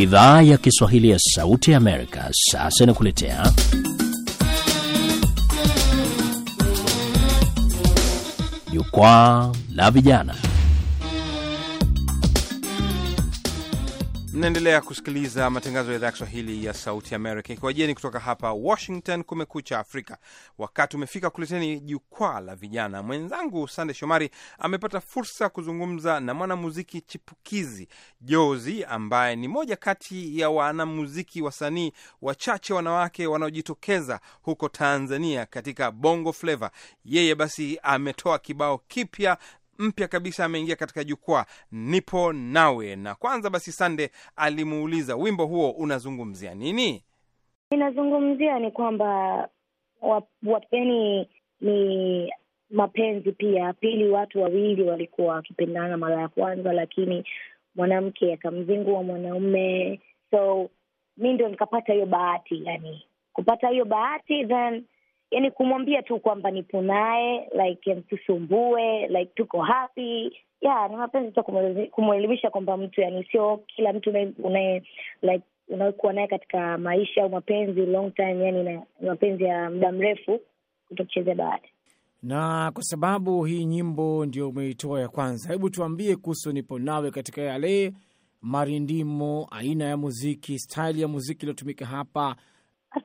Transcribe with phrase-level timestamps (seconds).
[0.00, 3.52] Idhaa ya Kiswahili ya Sauti ya Amerika sasa inakuletea
[8.72, 10.34] Jukwaa la Vijana.
[14.40, 19.24] Mnaendelea kusikiliza matangazo ya idhaa ya Kiswahili ya Sauti Amerika ikiwajeni kutoka hapa Washington.
[19.24, 20.18] Kumekucha Afrika,
[20.58, 23.02] wakati umefika kuleteni jukwaa la vijana.
[23.02, 27.88] Mwenzangu Sande Shomari amepata fursa ya kuzungumza na mwanamuziki chipukizi
[28.20, 31.92] Jozi, ambaye ni moja kati ya wanamuziki wasanii
[32.22, 36.70] wachache wanawake wanaojitokeza huko Tanzania katika bongo flava.
[37.04, 39.38] Yeye basi ametoa kibao kipya
[39.80, 42.96] mpya kabisa ameingia katika jukwaa nipo nawe.
[42.96, 47.04] Na kwanza basi, Sande alimuuliza wimbo huo unazungumzia nini?
[47.70, 49.48] Inazungumzia ni kwamba
[50.42, 51.28] wapeni
[51.60, 52.32] ni
[52.70, 53.72] mapenzi pia.
[53.72, 57.24] Pili, watu wawili walikuwa wakipendana mara ya kwanza, lakini
[57.74, 60.00] mwanamke akamzingua mwanaume,
[60.30, 60.70] so
[61.16, 64.84] mi ndo nikapata hiyo bahati, yani kupata hiyo bahati then
[65.30, 71.42] yani kumwambia tu kwamba nipo naye like msisumbue, like tuko happy yeah, ni mapenzi tu,
[71.90, 74.10] kumwelimisha kwamba mtu yani sio kila mtu
[74.42, 74.82] unaye
[75.22, 80.40] like unakuwa naye katika maisha au mapenzi long time, yani na mapenzi ya muda mrefu,
[80.88, 81.68] kutokuchezea bahati.
[82.22, 87.42] Na kwa sababu hii nyimbo ndio umeitoa ya kwanza, hebu tuambie kuhusu nipo nawe katika
[87.42, 87.92] yale
[88.42, 92.36] marindimo, aina ya muziki, style ya muziki iliyotumika hapa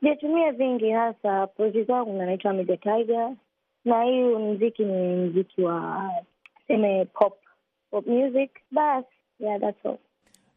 [0.00, 3.36] Sijatumia vingi, hasa pozi zangu nanaitwa Mega Tiger,
[3.84, 6.10] na hii mziki ni mziki wa
[6.66, 7.32] seme pop
[7.90, 9.04] pop music bas,
[9.40, 9.98] yeah, that's all.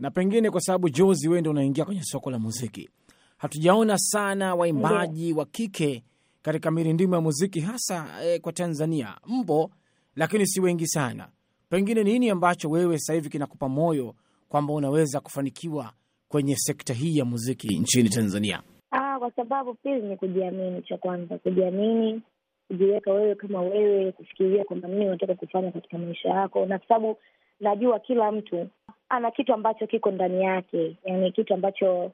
[0.00, 2.90] Na pengine kwa sababu Jozi, wewe ndio unaingia kwenye soko la muziki,
[3.38, 6.02] hatujaona sana waimbaji yeah, wa kike
[6.42, 9.70] katika mirindimo ya muziki hasa eh, kwa Tanzania mpo,
[10.16, 11.28] lakini si wengi sana.
[11.68, 14.14] Pengine nini ambacho wewe sasa hivi kinakupa moyo
[14.48, 15.92] kwamba unaweza kufanikiwa
[16.28, 18.62] kwenye sekta hii ya muziki nchini Tanzania?
[19.22, 20.82] Kwa sababu pili ni kujiamini.
[20.82, 22.22] Cha kwanza kujiamini,
[22.68, 27.18] kujiweka wewe kama wewe, kufikiria kwamba nini unataka kufanya katika maisha yako, na kwa sababu
[27.60, 28.68] najua kila mtu
[29.08, 32.12] ana kitu ambacho kiko ndani yake, yani kitu ambacho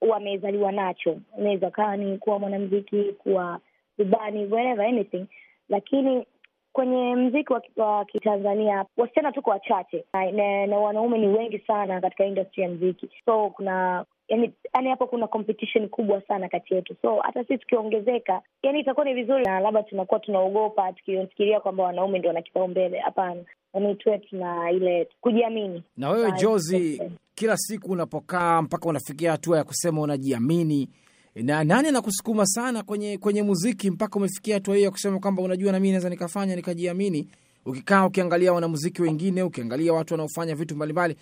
[0.00, 1.16] wamezaliwa nacho.
[1.36, 3.60] Unaweza kaa ni kuwa mwanamziki, kuwa
[3.98, 5.26] rubani, whatever anything,
[5.68, 6.26] lakini
[6.72, 12.00] kwenye mziki wa, wa Kitanzania wasichana tuko wachache na, na, na wanaume ni wengi sana
[12.00, 16.96] katika industry ya mziki, so kuna yani yani hapo kuna competition kubwa sana kati yetu,
[17.02, 22.18] so hata sisi tukiongezeka, yani itakuwa ni vizuri, na labda tunakuwa tunaogopa tukifikiria kwamba wanaume
[22.18, 22.98] ndio wana kipaumbele.
[22.98, 23.40] Hapana,
[23.74, 25.82] yani tuwe tuna ile kujiamini.
[25.96, 27.02] Na wewe Jozi,
[27.34, 30.88] kila siku unapokaa mpaka unafikia hatua ya kusema unajiamini,
[31.34, 35.72] na nani anakusukuma sana kwenye kwenye muziki mpaka umefikia hatua hiyo ya kusema kwamba unajua,
[35.72, 37.28] na mimi naweza nikafanya nikajiamini?
[37.66, 41.16] Ukikaa ukiangalia wanamuziki wengine, ukiangalia watu wanaofanya vitu mbalimbali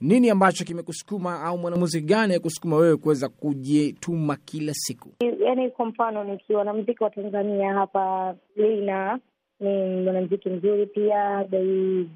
[0.00, 5.08] nini ambacho kimekusukuma au mwanamuziki gani akusukuma wewe kuweza kujituma kila siku?
[5.44, 9.18] Yaani, kwa mfano nikiwa na mziki wa Tanzania hapa, Lina
[9.60, 11.44] ni mwanamziki mzuri pia,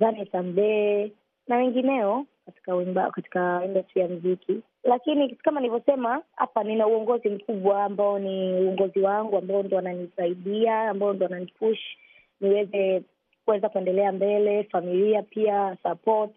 [0.01, 1.13] Zane Tambe
[1.49, 4.61] na wengineo katika wimba, katika industry ya mziki.
[4.85, 11.13] Lakini kama nilivyosema hapa, nina uongozi mkubwa ambao ni uongozi wangu ambao ndo wananisaidia, ambao
[11.13, 11.81] ndo wananipush
[12.41, 13.03] niweze
[13.45, 16.31] kuweza kuendelea mbele, familia pia support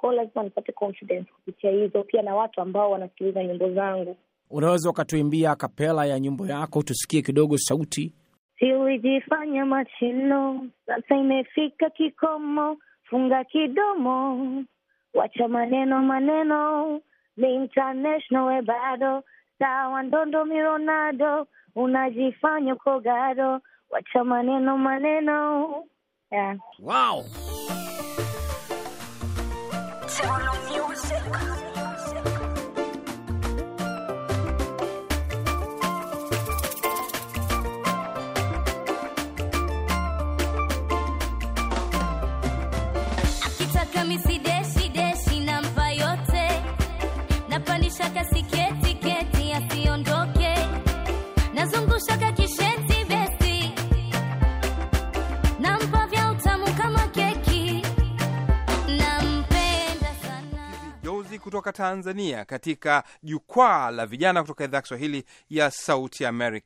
[0.00, 4.16] kwao lazima nipate confidence kupitia hizo, pia na watu ambao wanasikiliza nyimbo zangu.
[4.50, 8.12] Unaweza ukatuimbia kapela ya nyimbo yako tusikie kidogo sauti?
[8.58, 14.64] Silijifanya machino, sasa imefika kikomo, funga kidomo,
[15.14, 17.00] wacha maneno maneno,
[17.36, 19.22] ni international we bado
[19.58, 23.60] sawa, ndondo mironado, unajifanya kogado,
[23.90, 25.74] wacha maneno maneno,
[26.32, 26.56] yeah.
[26.78, 27.24] Wow.
[30.22, 31.59] Music.
[61.40, 66.50] Kutoka Tanzania katika jukwaa la vijana kutoka idhaa ya Kiswahili ya Sauti Amerika.